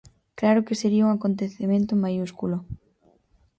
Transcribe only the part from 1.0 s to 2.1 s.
un acontecemento